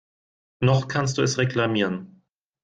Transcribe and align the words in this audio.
Noch 0.61 0.87
kannst 0.87 1.19
du 1.19 1.21
es 1.21 1.37
reklamieren. 1.37 2.23